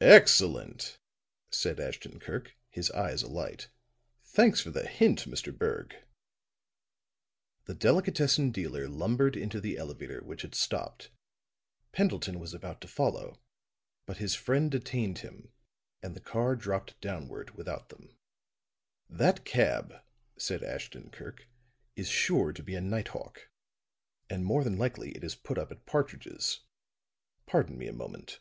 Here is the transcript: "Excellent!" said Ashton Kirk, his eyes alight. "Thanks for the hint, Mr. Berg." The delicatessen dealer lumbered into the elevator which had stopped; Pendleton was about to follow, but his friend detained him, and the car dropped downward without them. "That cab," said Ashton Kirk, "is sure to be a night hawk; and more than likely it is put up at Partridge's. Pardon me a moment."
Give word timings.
"Excellent!" 0.00 0.98
said 1.50 1.78
Ashton 1.78 2.18
Kirk, 2.18 2.56
his 2.70 2.90
eyes 2.92 3.22
alight. 3.22 3.68
"Thanks 4.24 4.58
for 4.62 4.70
the 4.70 4.88
hint, 4.88 5.26
Mr. 5.26 5.54
Berg." 5.54 5.94
The 7.66 7.74
delicatessen 7.74 8.50
dealer 8.50 8.88
lumbered 8.88 9.36
into 9.36 9.60
the 9.60 9.76
elevator 9.76 10.22
which 10.24 10.40
had 10.40 10.54
stopped; 10.54 11.10
Pendleton 11.92 12.40
was 12.40 12.54
about 12.54 12.80
to 12.80 12.88
follow, 12.88 13.42
but 14.06 14.16
his 14.16 14.34
friend 14.34 14.70
detained 14.70 15.18
him, 15.18 15.52
and 16.02 16.16
the 16.16 16.20
car 16.20 16.56
dropped 16.56 16.98
downward 17.02 17.50
without 17.50 17.90
them. 17.90 18.16
"That 19.10 19.44
cab," 19.44 19.96
said 20.38 20.62
Ashton 20.64 21.10
Kirk, 21.10 21.46
"is 21.94 22.08
sure 22.08 22.54
to 22.54 22.62
be 22.62 22.74
a 22.74 22.80
night 22.80 23.08
hawk; 23.08 23.50
and 24.30 24.46
more 24.46 24.64
than 24.64 24.78
likely 24.78 25.10
it 25.10 25.22
is 25.22 25.34
put 25.34 25.58
up 25.58 25.70
at 25.70 25.84
Partridge's. 25.84 26.60
Pardon 27.44 27.76
me 27.76 27.86
a 27.86 27.92
moment." 27.92 28.40